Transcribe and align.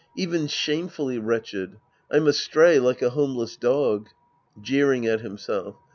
Even 0.15 0.47
shamefully 0.47 1.19
wretched. 1.19 1.77
I'm 2.09 2.25
astray 2.25 2.79
like 2.79 3.03
a 3.03 3.11
homeless 3.11 3.55
dog. 3.55 4.09
{Jeering 4.59 5.05
at 5.05 5.21
himself!) 5.21 5.75